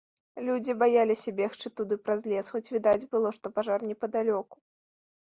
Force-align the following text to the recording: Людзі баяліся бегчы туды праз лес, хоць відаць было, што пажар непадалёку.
Людзі 0.45 0.75
баяліся 0.83 1.33
бегчы 1.41 1.67
туды 1.81 1.95
праз 2.05 2.25
лес, 2.33 2.51
хоць 2.57 2.65
відаць 2.79 3.07
было, 3.15 3.37
што 3.39 3.57
пажар 3.59 3.89
непадалёку. 3.93 4.55